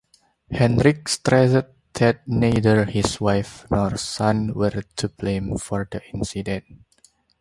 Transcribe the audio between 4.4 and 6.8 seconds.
were to blame for the incident.